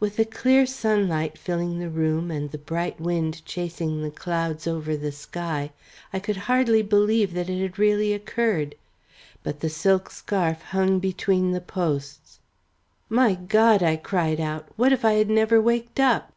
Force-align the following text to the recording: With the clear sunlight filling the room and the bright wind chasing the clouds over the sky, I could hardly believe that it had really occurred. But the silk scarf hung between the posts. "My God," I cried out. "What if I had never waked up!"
With 0.00 0.16
the 0.16 0.26
clear 0.26 0.66
sunlight 0.66 1.38
filling 1.38 1.78
the 1.78 1.88
room 1.88 2.30
and 2.30 2.50
the 2.50 2.58
bright 2.58 3.00
wind 3.00 3.42
chasing 3.46 4.02
the 4.02 4.10
clouds 4.10 4.66
over 4.66 4.98
the 4.98 5.10
sky, 5.12 5.72
I 6.12 6.18
could 6.18 6.36
hardly 6.36 6.82
believe 6.82 7.32
that 7.32 7.48
it 7.48 7.58
had 7.58 7.78
really 7.78 8.12
occurred. 8.12 8.74
But 9.42 9.60
the 9.60 9.70
silk 9.70 10.10
scarf 10.10 10.60
hung 10.60 10.98
between 10.98 11.52
the 11.52 11.60
posts. 11.62 12.38
"My 13.08 13.34
God," 13.34 13.82
I 13.82 13.96
cried 13.96 14.40
out. 14.40 14.68
"What 14.76 14.92
if 14.92 15.06
I 15.06 15.14
had 15.14 15.30
never 15.30 15.58
waked 15.58 15.98
up!" 15.98 16.34